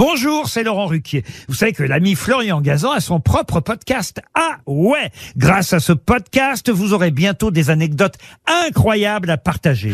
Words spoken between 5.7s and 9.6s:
à ce podcast, vous aurez bientôt des anecdotes incroyables à